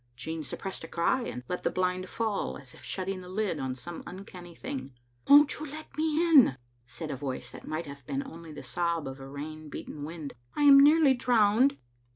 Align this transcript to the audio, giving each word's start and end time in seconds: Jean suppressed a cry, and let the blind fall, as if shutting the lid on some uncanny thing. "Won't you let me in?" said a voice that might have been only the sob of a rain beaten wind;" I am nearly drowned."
Jean 0.15 0.43
suppressed 0.43 0.83
a 0.83 0.87
cry, 0.87 1.21
and 1.27 1.43
let 1.47 1.61
the 1.61 1.69
blind 1.69 2.09
fall, 2.09 2.57
as 2.57 2.73
if 2.73 2.83
shutting 2.83 3.21
the 3.21 3.29
lid 3.29 3.59
on 3.59 3.75
some 3.75 4.01
uncanny 4.07 4.55
thing. 4.55 4.95
"Won't 5.27 5.59
you 5.59 5.67
let 5.67 5.95
me 5.95 6.27
in?" 6.27 6.57
said 6.87 7.11
a 7.11 7.15
voice 7.15 7.51
that 7.51 7.67
might 7.67 7.85
have 7.85 8.03
been 8.07 8.23
only 8.25 8.51
the 8.51 8.63
sob 8.63 9.07
of 9.07 9.19
a 9.19 9.29
rain 9.29 9.69
beaten 9.69 10.03
wind;" 10.03 10.33
I 10.55 10.63
am 10.63 10.79
nearly 10.79 11.13
drowned." 11.13 11.77